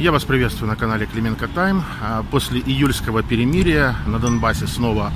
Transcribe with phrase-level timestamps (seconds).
[0.00, 1.84] Я вас приветствую на канале Клименко Тайм.
[2.02, 5.12] А, После июльского перемирия на Донбассе снова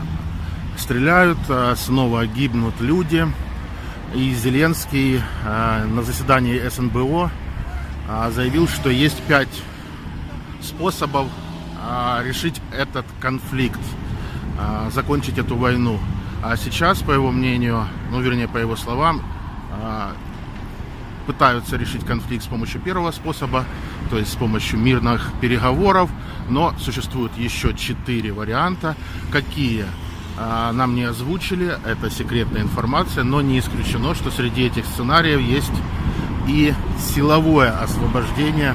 [0.77, 3.27] стреляют, а, снова гибнут люди.
[4.15, 7.31] И Зеленский а, на заседании СНБО
[8.31, 9.63] заявил, что есть пять
[10.63, 11.27] способов
[12.25, 13.81] решить этот конфликт,
[14.91, 16.01] закончить эту войну.
[16.43, 19.23] А сейчас, по его мнению, ну вернее по его словам,
[21.27, 23.67] пытаются решить конфликт с помощью первого способа,
[24.11, 26.11] то есть с помощью мирных переговоров,
[26.49, 28.97] но существует еще четыре варианта.
[29.31, 29.85] Какие
[30.39, 35.73] а, нам не озвучили, это секретная информация, но не исключено, что среди этих сценариев есть
[36.47, 38.75] и силовое освобождение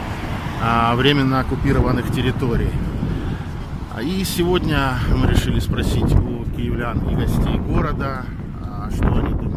[0.62, 2.72] а, временно оккупированных территорий.
[3.96, 8.26] А, И сегодня мы решили спросить у киевлян и гостей города,
[8.96, 9.53] что они думают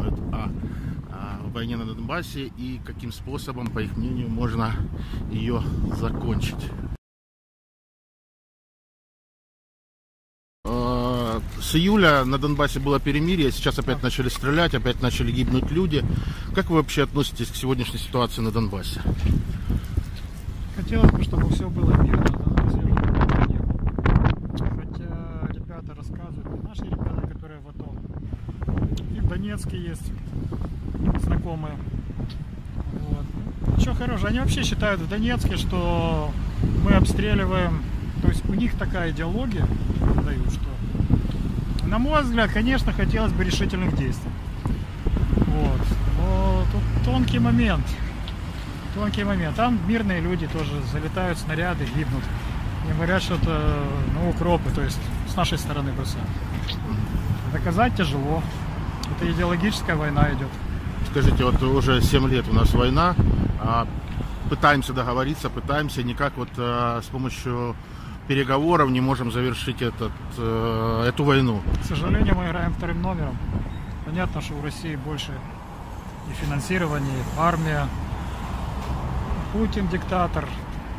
[1.56, 4.74] войне на Донбассе и каким способом, по их мнению, можно
[5.30, 5.62] ее
[5.98, 6.70] закончить.
[10.66, 16.04] Э, С июля на Донбассе было перемирие, сейчас опять начали стрелять, опять начали гибнуть люди.
[16.54, 19.00] Как вы вообще относитесь к сегодняшней ситуации на Донбассе?
[20.76, 23.62] Хотелось бы, чтобы все было мирно, на воздухе.
[24.58, 27.94] Хотя ребята рассказывают, наши ребята, которые в АТО,
[29.16, 30.12] и в Донецке есть
[31.22, 31.74] знакомые.
[32.92, 33.76] Вот.
[33.76, 34.28] Ничего хорошего.
[34.28, 36.30] Они вообще считают в Донецке, что
[36.82, 37.82] мы обстреливаем,
[38.22, 39.66] то есть у них такая идеология
[40.24, 40.66] дают, что
[41.86, 44.30] на мой взгляд, конечно, хотелось бы решительных действий.
[45.34, 45.80] Вот.
[46.18, 47.86] Но тут тонкий момент.
[48.94, 49.54] Тонкий момент.
[49.56, 52.24] Там мирные люди тоже залетают снаряды, гибнут.
[52.88, 53.78] И говорят, что это
[54.14, 56.28] ну, укропы, то есть с нашей стороны бросают.
[57.52, 58.42] Доказать тяжело.
[59.16, 60.50] Это идеологическая война идет.
[61.16, 63.14] Скажите, вот уже 7 лет у нас война,
[63.58, 63.88] а
[64.50, 67.74] пытаемся договориться, пытаемся, никак вот э, с помощью
[68.28, 71.62] переговоров не можем завершить этот, э, эту войну.
[71.82, 73.38] К сожалению, мы играем вторым номером.
[74.04, 75.32] Понятно, что у России больше
[76.30, 77.88] и финансирование, и армия.
[79.54, 80.46] Путин диктатор,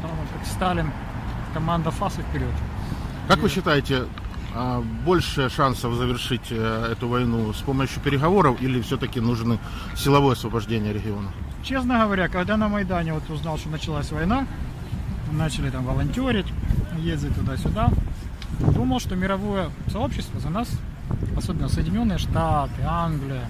[0.01, 0.91] там, как Сталин,
[1.53, 2.55] команда ФАС и вперед.
[3.27, 4.07] Как вы считаете,
[5.05, 9.57] больше шансов завершить э, эту войну с помощью переговоров или все-таки нужно
[9.95, 11.29] силовое освобождение региона?
[11.63, 14.47] Честно говоря, когда на Майдане вот узнал, что началась война,
[15.31, 16.47] начали там волонтерить,
[16.97, 17.89] ездить туда-сюда,
[18.59, 20.69] думал, что мировое сообщество за нас,
[21.35, 23.45] особенно Соединенные Штаты, Англия,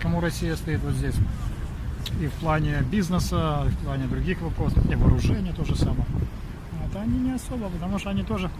[0.00, 1.14] кому Россия стоит вот здесь,
[2.20, 6.06] и в плане бизнеса, и в плане других вопросов, и вооружения то же самое.
[6.86, 8.50] Это они не особо, потому что они тоже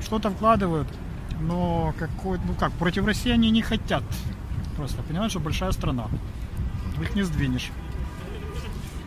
[0.00, 0.88] что-то вкладывают,
[1.40, 4.02] но какой, ну как, против России они не хотят.
[4.76, 6.06] Просто понимаешь, что большая страна.
[7.00, 7.70] Их не сдвинешь.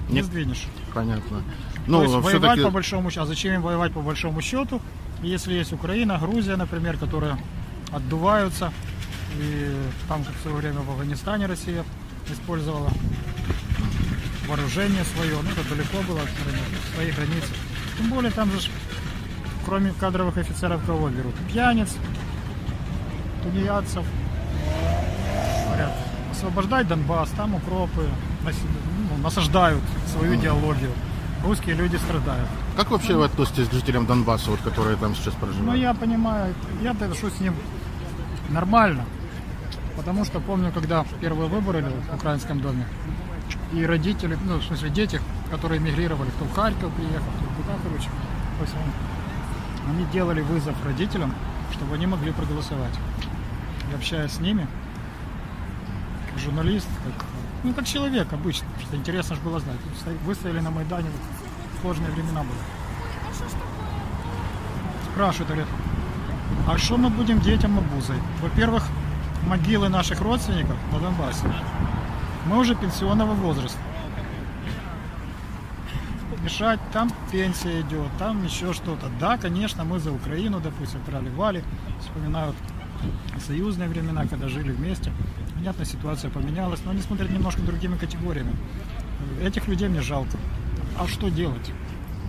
[0.09, 0.25] Не Нет.
[0.25, 0.67] сдвинешь.
[0.93, 1.41] Понятно.
[1.85, 3.23] То есть Ну, воевать по большому счету.
[3.23, 4.81] А зачем им воевать по большому счету,
[5.21, 7.37] если есть Украина, Грузия, например, которые
[7.91, 8.71] отдуваются.
[9.39, 9.75] И
[10.07, 11.83] там, как в свое время в Афганистане Россия
[12.31, 12.89] использовала
[14.47, 16.65] вооружение свое, ну это далеко было от границ,
[16.95, 17.43] своих границ.
[17.97, 18.69] Тем более там же,
[19.65, 21.35] кроме кадровых офицеров, кого берут?
[21.51, 21.95] Пьяниц,
[23.43, 24.05] тунеядцев.
[25.67, 25.93] Говорят,
[26.31, 28.07] освобождать Донбасс, там укропы
[28.43, 30.91] ну, насаждают свою идеологию.
[31.43, 32.49] Русские люди страдают.
[32.75, 35.67] как вообще вы относитесь к жителям Донбасса, вот, которые там сейчас проживают?
[35.67, 37.55] Ну, я понимаю, я отношусь с ним
[38.49, 39.05] нормально.
[39.95, 42.85] Потому что помню, когда первые выборы были в украинском доме,
[43.73, 45.21] и родители, ну, в смысле, дети,
[45.51, 48.09] которые мигрировали, кто в Харьков приехал, кто куда, короче,
[49.89, 51.33] они делали вызов родителям,
[51.73, 52.93] чтобы они могли проголосовать.
[53.91, 54.67] И общаясь с ними,
[56.29, 57.25] как журналист, как,
[57.63, 59.77] ну, как человек обычно, что интересно же было знать.
[60.25, 61.09] Выстояли на Майдане,
[61.81, 62.59] сложные времена были.
[65.11, 65.67] Спрашивают, говорят,
[66.67, 68.17] а что мы будем детям обузой?
[68.41, 68.83] Во-первых,
[69.47, 71.45] могилы наших родственников на Донбассе.
[72.45, 73.79] Мы уже пенсионного возраста.
[76.43, 79.07] Мешать, там пенсия идет, там еще что-то.
[79.19, 81.63] Да, конечно, мы за Украину, допустим, трали-вали,
[81.99, 82.55] вспоминают
[83.45, 85.11] союзные времена, когда жили вместе.
[85.55, 88.53] Понятно, ситуация поменялась, но они смотрят немножко другими категориями.
[89.41, 90.37] Этих людей мне жалко.
[90.97, 91.71] А что делать?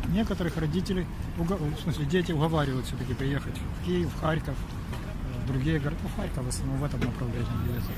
[0.08, 1.06] Некоторых родителей,
[1.38, 6.44] в смысле дети уговаривают все-таки приехать в Киев, в Харьков, э, другие города, ну, Харьков
[6.44, 7.94] в основном в этом направлении ездят.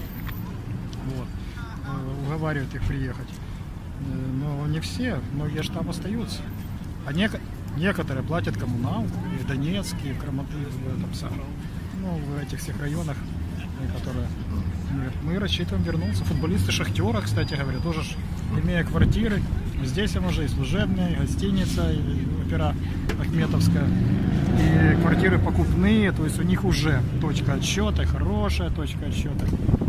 [1.17, 1.27] Вот.
[1.87, 3.29] Э, Уговаривают их приехать.
[3.31, 6.41] Э, Но не все, многие же там остаются.
[7.07, 7.41] А нек-
[7.77, 11.41] некоторые платят коммуналку, и в Донецке, и в Краматы, в этом самом,
[12.03, 13.17] ну, в этих всех районах,
[13.81, 14.27] э, которые
[15.25, 16.25] мы рассчитываем вернуться.
[16.25, 18.01] Футболисты Шахтера, кстати говоря, тоже
[18.63, 19.43] имея квартиры,
[19.85, 21.99] здесь им уже и служебная, и гостиница, и
[22.47, 22.75] опера
[23.21, 23.87] Ахметовская.
[24.61, 29.47] И квартиры покупные, то есть у них уже точка отсчета, хорошая точка отсчета.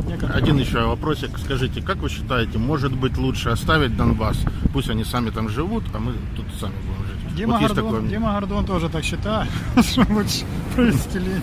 [0.07, 1.38] Некоторые- Один еще вопросик.
[1.38, 4.38] Скажите, как вы считаете, может быть лучше оставить Донбасс?
[4.71, 7.36] Пусть они сами там живут, а мы тут сами будем жить.
[7.36, 8.09] Дима, вот Гордон, такое.
[8.09, 9.50] Дима Гордон тоже так считает,
[9.83, 10.45] что лучше
[10.75, 11.42] провести линию.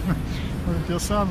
[0.88, 1.30] Я сам,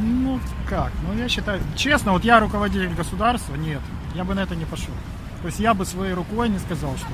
[0.00, 3.80] ну как, ну я считаю, честно, вот я руководитель государства, нет,
[4.14, 4.94] я бы на это не пошел.
[5.42, 7.06] То есть я бы своей рукой не сказал, что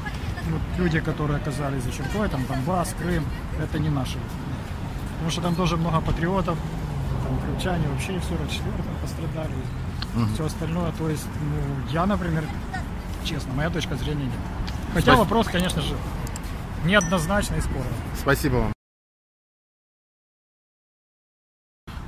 [0.50, 3.24] вот люди, которые оказались за чертой, там Донбасс, Крым,
[3.60, 4.18] это не наши.
[5.14, 6.58] Потому что там тоже много патриотов,
[7.24, 9.54] там крымчане вообще в 44-м пострадали,
[10.34, 10.92] все остальное.
[10.92, 12.44] То есть, ну, я, например,
[13.24, 14.32] честно, моя точка зрения нет.
[14.92, 15.20] Хотя Спасибо.
[15.20, 15.94] вопрос, конечно же,
[16.84, 17.92] неоднозначный и спорный.
[18.20, 18.75] Спасибо вам.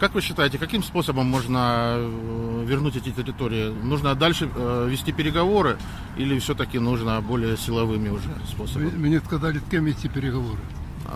[0.01, 3.73] Как вы считаете, каким способом можно э, вернуть эти территории?
[3.83, 5.77] Нужно дальше э, вести переговоры
[6.17, 8.91] или все-таки нужно более силовыми уже способами?
[8.91, 10.61] Мне сказали, с кем вести переговоры.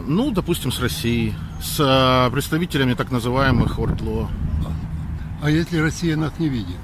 [0.04, 4.28] Ну, допустим, с Россией, с э, представителями так называемых ОРТЛО.
[5.42, 6.76] А если Россия нас не видит?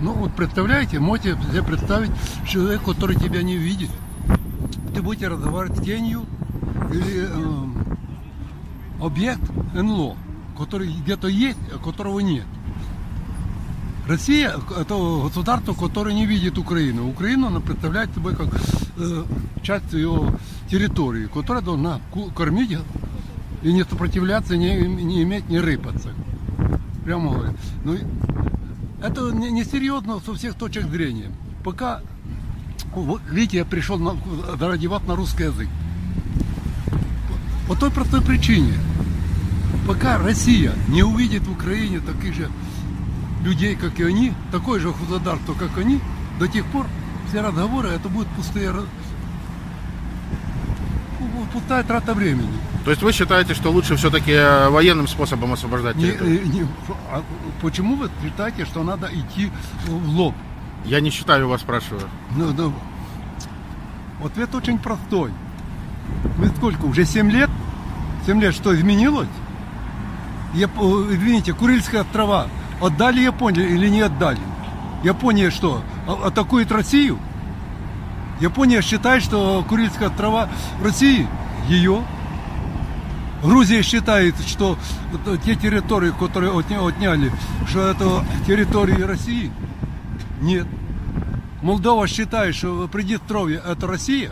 [0.00, 2.10] Ну вот представляете, можете себе представить
[2.46, 3.90] человек, который тебя не видит.
[4.94, 6.24] Ты будете разговаривать с тенью
[6.92, 7.74] или эм,
[9.00, 9.42] объект
[9.74, 10.16] НЛО,
[10.58, 12.44] который где-то есть, а которого нет.
[14.06, 17.08] Россия– это государство, которое не видит Украину.
[17.08, 18.48] Украину она представляет собой как
[18.96, 19.24] э,
[19.62, 20.32] часть ее
[20.70, 22.00] территории, которая должна
[22.34, 22.76] кормить
[23.62, 26.10] и не сопротивляться, не, не иметь, не рыпаться.
[27.04, 27.54] Прямо говорю.
[27.84, 27.98] Ну,
[29.02, 31.30] это не- несерьезно со всех точек зрения.
[31.62, 32.00] Пока,
[33.30, 34.16] видите, я пришел на,
[34.58, 35.68] ради вас на русский язык.
[37.68, 38.72] По той простой причине.
[39.86, 42.50] Пока Россия не увидит в Украине таких же
[43.42, 46.00] людей, как и они, такое же государство, как они,
[46.38, 46.86] до тех пор
[47.28, 48.72] все разговоры это будут пустые,
[51.52, 52.48] пустая трата времени.
[52.84, 54.32] То есть вы считаете, что лучше все-таки
[54.70, 56.40] военным способом освобождать Не- территорию?
[56.42, 56.66] э, не-
[57.10, 57.22] а
[57.60, 59.50] почему вы считаете, что надо идти
[59.86, 60.34] в лоб?
[60.84, 62.02] Я не считаю, вас спрашиваю.
[62.36, 62.72] Ну, ну,
[64.24, 65.30] ответ очень простой.
[66.38, 67.50] Мы сколько, уже 7 лет?
[68.26, 69.28] 7 лет что, изменилось?
[70.54, 72.46] Я, извините, Курильские острова
[72.80, 74.40] отдали Японии или не отдали?
[75.04, 77.18] Япония что, а- атакует Россию?
[78.40, 80.48] Япония считает, что Курильские острова
[80.82, 81.26] России
[81.68, 82.02] ее.
[83.42, 84.76] Грузия считает, что
[85.44, 87.30] те территории, которые отня- отняли,
[87.68, 89.52] что это территории России.
[90.40, 90.66] Нет.
[91.62, 94.30] Молдова считает, что Приднестровье это Россия.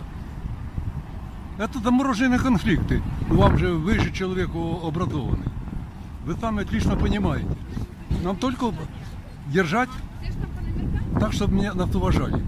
[1.59, 3.03] Это замороженные конфликты.
[3.29, 5.47] Вам же вы же человек образованный.
[6.27, 7.47] Вы сами отлично понимаете.
[8.25, 8.75] Нам только
[9.47, 9.89] держать
[11.21, 12.43] так, чтобы меня нас уважали.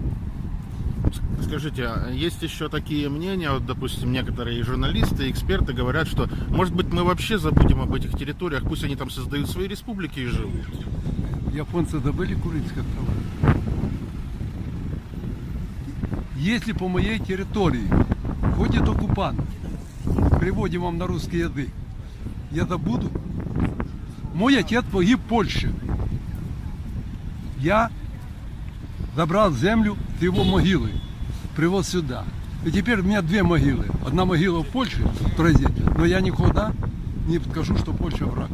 [1.41, 6.91] Скажите, а есть еще такие мнения, вот, допустим, некоторые журналисты, эксперты говорят, что, может быть,
[6.91, 10.65] мы вообще забудем об этих территориях, пусть они там создают свои республики и живут.
[11.53, 13.55] Японцы добыли Курильские острова.
[16.35, 17.87] Если по моей территории
[18.57, 19.39] ходит оккупант,
[20.41, 21.69] переводим вам на русский язык,
[22.51, 23.09] я забуду.
[24.38, 25.72] Мой отец погиб в Польше.
[27.60, 27.90] Я
[29.16, 30.90] забрал землю с его могилы,
[31.56, 32.24] привез сюда.
[32.64, 33.86] И теперь у меня две могилы.
[34.06, 35.68] Одна могила в Польше, вторая здесь.
[35.96, 36.72] Но я никогда
[37.26, 38.50] не скажу, что Польша враг.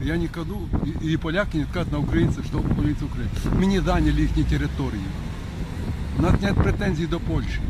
[0.00, 3.30] Я не кладу, и, и поляки не скажут на украинцев, что украинцы Украины.
[3.58, 5.00] Мы не заняли их территорию.
[6.18, 7.60] У нас нет претензий до Польши.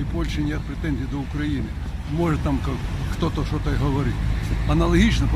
[0.00, 1.66] И Польши нет претензий до Украины.
[2.12, 2.74] Может там как-
[3.16, 4.14] кто-то что-то и говорит.
[4.69, 5.27] Аналогично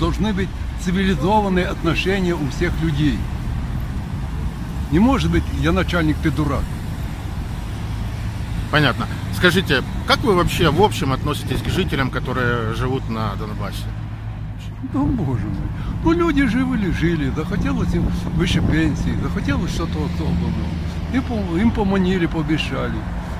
[0.00, 0.48] должны быть
[0.84, 3.18] цивилизованные отношения у всех людей.
[4.92, 6.62] Не может быть, я начальник, ты дурак.
[8.70, 9.06] Понятно.
[9.36, 13.84] Скажите, как вы вообще в общем относитесь к жителям, которые живут на Донбассе?
[14.92, 15.68] Ну, боже мой.
[16.04, 20.68] Ну, люди жили, жили, захотелось им выше пенсии, захотелось что-то особенного.
[21.12, 22.94] И по- им поманили, пообещали.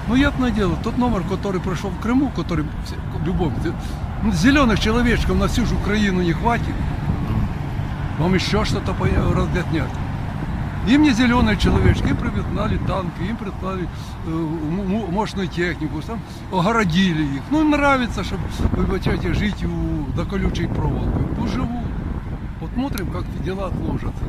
[0.09, 3.55] Ну, ясное дело, тот номер, который прошел в Крыму, который в любом...
[4.23, 6.75] ну, Зеленых человечков на всю же Украину не хватит.
[8.19, 8.95] Вам еще что-то
[9.35, 9.91] разготнять.
[10.89, 13.89] Им не зеленые человечки, им прислали танки, им прислали
[14.27, 14.31] э,
[15.11, 16.21] мощную технику, там
[16.53, 17.43] огородили их.
[17.51, 18.43] Ну, им нравится, чтобы,
[18.77, 21.27] вибачайте, жить у, за колючей проволокой.
[21.37, 21.85] Пусть живут.
[22.61, 24.25] Посмотрим, как дела сложатся.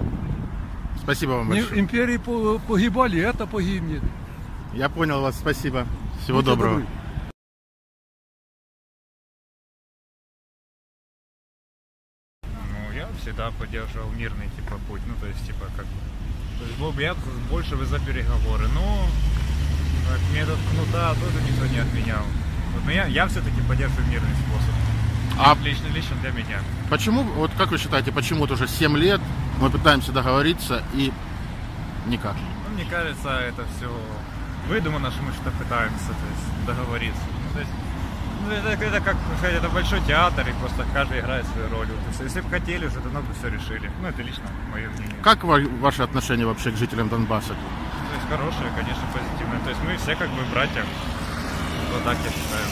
[0.99, 1.79] Спасибо вам большое.
[1.79, 4.01] империи по- погибали, это погибнет.
[4.73, 5.85] Я понял вас, спасибо.
[6.23, 6.73] Всего Будьте доброго.
[6.79, 6.87] добры.
[13.27, 15.99] Всегда поддерживал мирный типа путь, ну то есть типа как бы.
[16.59, 17.13] То есть был бы я
[17.51, 19.05] больше бы за переговоры, но
[20.09, 22.23] как метод кнута тоже никто не отменял.
[22.73, 24.73] Вот, но я, я все-таки поддерживаю мирный способ.
[25.37, 26.61] А Лично, лично для меня.
[26.89, 29.19] почему, вот как вы считаете, почему вот уже 7 лет
[29.59, 31.11] мы пытаемся договориться и
[32.07, 32.35] никак?
[32.65, 33.91] Ну, мне кажется, это все
[34.69, 37.21] выдумано, что мы что-то пытаемся то есть, договориться.
[37.27, 37.71] Ну, то есть,
[38.47, 41.87] ну, это, это как сказать, это большой театр, и просто каждый играет свою роль.
[41.87, 43.91] Вот, если бы хотели, уже давно бы все решили.
[44.01, 45.15] Ну, это лично мое мнение.
[45.23, 47.49] Как ва- ваше отношение вообще к жителям Донбасса?
[47.49, 49.59] То есть хорошее, конечно, позитивное.
[49.63, 50.83] То есть мы все как бы братья.
[51.93, 52.65] Вот так я считаю.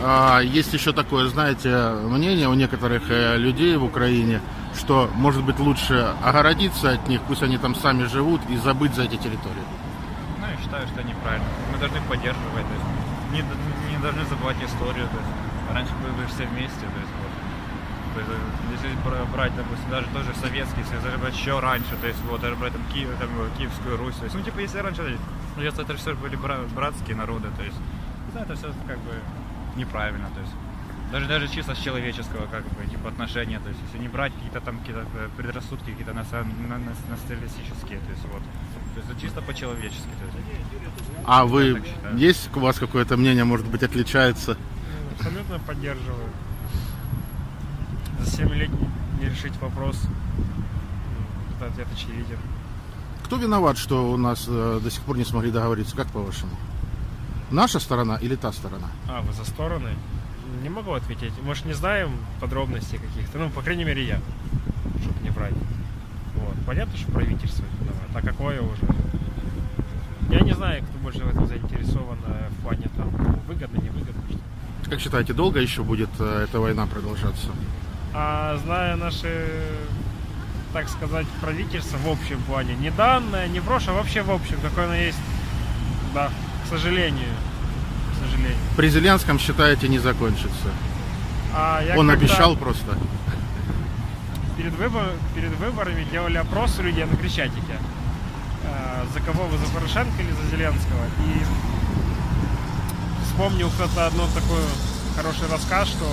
[0.00, 4.40] А, есть еще такое, знаете, мнение у некоторых э, людей в Украине,
[4.76, 9.02] что, может быть, лучше огородиться от них, пусть они там сами живут, и забыть за
[9.02, 9.64] эти территории.
[10.40, 11.46] Ну, я считаю, что неправильно.
[11.72, 12.66] Мы должны поддерживать,
[13.32, 13.42] не,
[13.90, 15.06] не должны забывать историю.
[15.08, 15.30] То есть,
[15.74, 17.32] раньше были бы все вместе, то есть вот.
[18.14, 21.96] То есть, э, если бра- брать, допустим, даже тоже советский союз, даже брать еще раньше,
[22.00, 24.60] то есть вот даже брать там, Киев, там э, Киевскую Русь, то есть, ну типа
[24.60, 25.18] если раньше,
[25.56, 27.76] ну, если это все были бра- братские народы, то есть,
[28.34, 29.12] ну, это все как бы
[29.76, 30.52] неправильно, то есть.
[31.12, 34.60] Даже, даже чисто с человеческого как бы, типа отношения, то есть если не брать какие-то
[34.60, 38.42] там какие-то э, предрассудки, какие-то национ- на- на- националистические, то есть вот.
[38.94, 40.12] То есть это чисто по-человечески.
[40.20, 40.36] То есть.
[41.30, 41.82] А вы,
[42.16, 44.56] есть у вас какое-то мнение, может быть, отличается?
[45.18, 46.30] Абсолютно поддерживаю.
[48.20, 48.70] За 7 лет
[49.20, 50.00] не- решить вопрос.
[51.56, 52.38] Это ответ очевиден.
[53.24, 56.52] Кто виноват, что у нас э, до сих пор не смогли договориться, как по-вашему?
[57.50, 58.88] Наша сторона или та сторона?
[59.06, 59.90] А, вы за стороны?
[60.62, 61.34] Не могу ответить.
[61.42, 63.38] Может, не знаем подробностей каких-то.
[63.38, 64.18] Ну, по крайней мере, я.
[65.02, 65.52] Чтобы не врать.
[66.36, 66.54] Вот.
[66.64, 68.08] Понятно, что правительство виноват.
[68.14, 68.97] А какое уже?
[70.28, 73.08] Я не знаю, кто больше в этом заинтересован э, в плане там
[73.46, 74.22] выгодно, невыгодно.
[74.28, 74.90] Что.
[74.90, 77.48] Как считаете, долго еще будет э, эта война продолжаться?
[78.14, 79.48] А зная наши,
[80.72, 84.84] так сказать, правительство в общем плане, не данное, не прошлое, а вообще в общем, какое
[84.86, 85.18] оно есть,
[86.14, 86.30] да,
[86.64, 87.28] к сожалению,
[88.12, 88.56] к сожалению.
[88.76, 90.68] При Зеленском, считаете, не закончится?
[91.54, 92.96] А я Он когда обещал просто.
[94.58, 97.78] Перед, выбор- перед выборами делали опрос у людей на Крещатике.
[99.12, 101.04] За кого вы, за Порошенко или за Зеленского?
[101.26, 101.42] И
[103.24, 104.62] вспомнил кто-то одно такой
[105.16, 106.04] хороший рассказ, что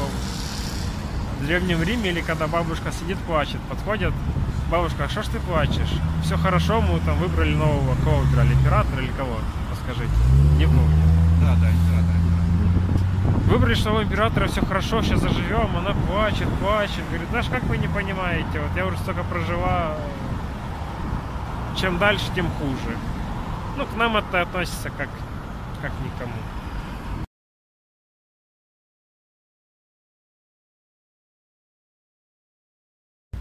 [1.40, 4.14] в Древнем Риме или когда бабушка сидит, плачет, подходят,
[4.72, 5.92] бабушка, а что ж ты плачешь?
[6.24, 9.38] Все хорошо, мы там выбрали нового, кого выбрали, императора или кого?
[9.70, 10.16] Подскажите.
[10.58, 11.06] Не помню.
[11.42, 12.16] Да, да, император.
[13.48, 17.04] Выбрали, что у императора все хорошо, сейчас заживем, она плачет, плачет.
[17.10, 19.96] Говорит, знаешь, как вы не понимаете, вот я уже столько прожила,
[21.80, 22.98] чем дальше, тем хуже.
[23.78, 25.10] Ну, к нам это относится как,
[25.82, 26.34] как никому.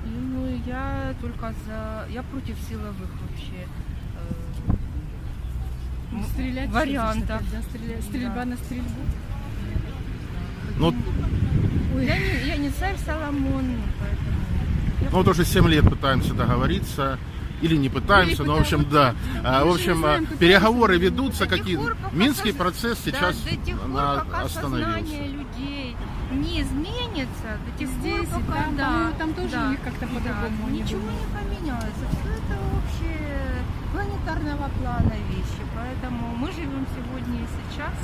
[0.04, 2.06] Ну, я только за...
[2.10, 3.66] Я против силовых вообще
[4.16, 4.72] э,
[6.12, 7.42] м- Стрелять вариантов.
[7.50, 8.44] да, стреля- Стрельба Да.
[8.44, 8.88] на стрельбу.
[10.78, 10.94] Ну,
[12.00, 13.64] Я не, я не царь Соломон,
[14.00, 15.10] поэтому...
[15.10, 17.18] ну вот уже 7 лет пытаемся договориться.
[17.64, 19.14] Или не пытаемся, Или но в общем, да.
[19.42, 23.88] А, В общем, а, переговоры ведутся, какие пор, Минский процесс Да, сейчас до тех пор,
[23.88, 25.26] на- пока сознание остановился.
[25.32, 25.96] людей
[26.32, 30.06] не изменится, до тех Здесь пор, пока, да, по-моему, там тоже да, у них как-то
[30.06, 32.04] да, по-другому не ничего не поменяется.
[32.12, 37.94] Все это общие планетарного плана вещи, поэтому мы живем сегодня и сейчас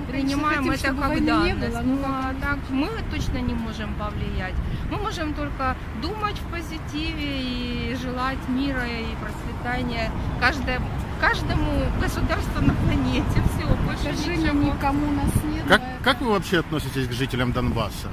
[0.00, 1.72] Мы, принимаем конечно, это хотим, чтобы как данность.
[1.72, 4.54] было, ну но а как-то так мы точно не можем повлиять.
[4.90, 10.80] Мы можем только думать в позитиве и желать мира и процветания каждое-
[11.20, 11.70] каждому
[12.00, 13.42] государству на планете.
[13.54, 14.74] Все, больше Сожалению, ничего.
[14.74, 15.64] никому нас нет.
[15.68, 18.08] Как, как вы вообще относитесь к жителям Донбасса?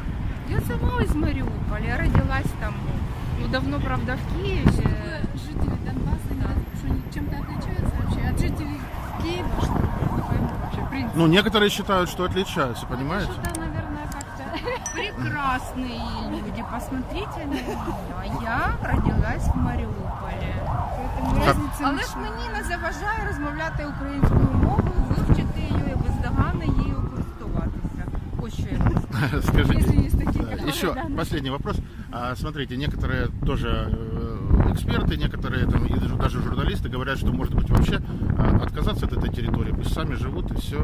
[0.49, 2.73] Я сама из Мариуполя, я родилась там.
[3.39, 4.65] Ну, давно, правда, в Киеве.
[11.14, 13.32] Ну, некоторые считают, что отличаются, понимаете?
[13.32, 14.44] Что-то, наверное, как-то...
[14.94, 16.00] Прекрасные
[16.30, 18.34] люди, посмотрите на меня.
[18.42, 20.54] Я родилась в Маріуполі.
[20.66, 26.64] Поэтому Как- разницы Але ж мені не заважає розмовляти українською мовою, вивчити її і бездоганно
[26.64, 28.04] її користуватися.
[28.42, 29.42] Ось що я вам скажу.
[29.42, 29.78] Скажите.
[29.78, 31.76] Если есть такие, Да, которые, Еще да, на- последний вопрос.
[32.12, 34.07] А, смотрите, некоторые тоже э,
[34.79, 38.01] эксперты, некоторые там, и даже- журналисты говорят, что может быть вообще
[38.37, 40.79] а, отказаться от этой территории, пусть сами живут и все.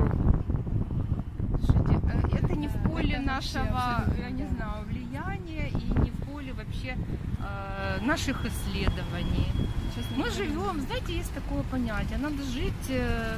[1.66, 4.50] Слушайте, э, это не в поле нашего, я не да.
[4.50, 6.98] знаю, влияния и не в поле вообще
[7.40, 9.48] э, наших исследований.
[9.96, 13.38] честно Мы живем, знаете, есть такое понятие, надо жить э,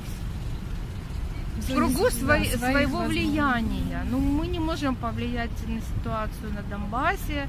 [1.58, 4.04] в кругу своих своего влияния.
[4.10, 7.48] Ну, мы не можем повлиять на ситуацию на Донбассе,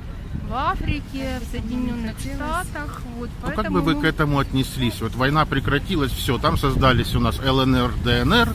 [0.49, 2.17] в Африке, в Соединенных.
[2.19, 3.02] Штатах.
[3.19, 5.00] Вот, Ну, как поэтому бы вы мы- к этому отнеслись?
[5.00, 8.49] Вот война прекратилась, все, там создались у нас ЛНР, ДНР,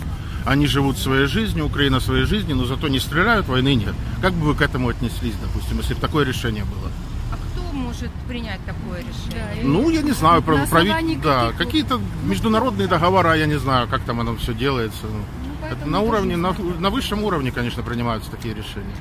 [0.46, 3.94] они живут своей жизнью, Украина своей жизнью, но зато не стреляют, войны нет.
[4.22, 6.92] Как бы вы к этому отнеслись, допустим, если бы такое решение было?
[7.32, 9.64] А кто может принять такое решение?
[9.64, 13.88] Ну, я не знаю, про, На прави- основании да, какие-то международные договора, я не знаю,
[13.88, 15.04] как там оно все делается.
[15.06, 16.76] Ну, Ну, поэтому на уровне, не на, знаю.
[16.80, 18.96] на высшем уровне, конечно, принимаются такие решения.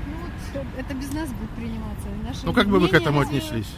[0.54, 2.08] Ну, вот это без нас будет приниматься.
[2.24, 3.74] Наше Ну, как бы вы к этому отнеслись?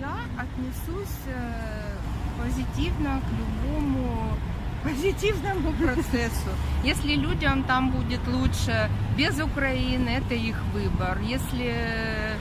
[0.00, 1.96] Я отнесусь э,
[2.42, 4.36] позитивно к любому
[4.82, 6.50] позитивному процессу.
[6.84, 11.18] Если людям там будет лучше без Украины, это их выбор.
[11.20, 12.36] Если э,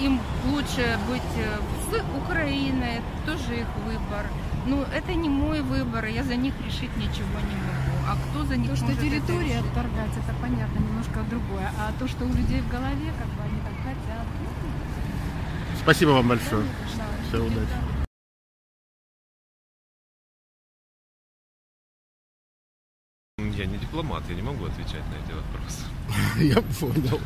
[0.00, 1.58] им лучше быть э,
[1.90, 4.26] с Украиной, это тоже их выбор.
[4.66, 7.81] Ну, это не мой выбор, я за них решить ничего не могу.
[8.06, 9.66] А кто за них То, что это территория решить?
[9.70, 11.70] отторгать, это понятно, немножко другое.
[11.78, 14.26] А то, что у людей в голове, как бы они так хотят.
[15.82, 16.64] Спасибо вам большое.
[16.98, 17.04] да.
[17.28, 17.68] Всего удачи.
[23.38, 25.82] Я не дипломат, я не могу отвечать на эти вопросы.
[26.38, 27.20] Я понял.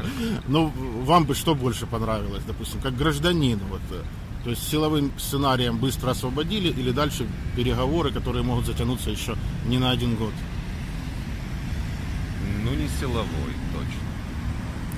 [0.48, 0.72] Ну,
[1.04, 4.02] вам бы что больше понравилось, допустим, как гражданин, вот, э,
[4.44, 9.90] то есть силовым сценарием быстро освободили или дальше переговоры, которые могут затянуться еще не на
[9.90, 10.32] один год?
[12.66, 14.00] Ну, не силовой, точно.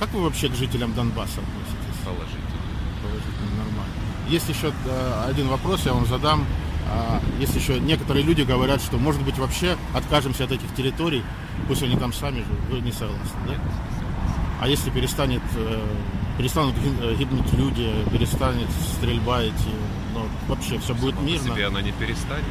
[0.01, 2.03] Как вы вообще к жителям Донбасса относитесь?
[2.05, 2.63] Положительно.
[3.03, 3.95] Положительно, нормально.
[4.29, 6.47] Есть еще э, один вопрос, я вам задам.
[6.91, 11.23] А, Есть еще некоторые люди говорят, что, может быть, вообще откажемся от этих территорий,
[11.67, 12.61] пусть они там сами живут.
[12.71, 13.53] Вы не согласны, да?
[13.53, 13.61] Нет,
[14.61, 15.81] А если перестанет, э,
[16.39, 19.75] перестанут э, гибнуть люди, перестанет стрельба идти,
[20.15, 21.55] ну, вообще все будет само по мирно.
[21.55, 22.45] себе она не перестанет.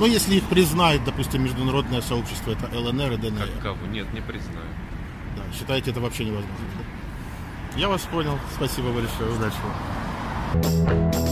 [0.00, 3.48] Ну, если их признает, допустим, международное сообщество, это ЛНР и ДНР.
[3.52, 3.86] Как кого?
[3.86, 4.66] Нет, не признаю.
[5.36, 6.56] Да, считаете, это вообще невозможно?
[7.76, 8.38] Я вас понял.
[8.56, 9.30] Спасибо большое.
[9.30, 11.29] Удачи вам.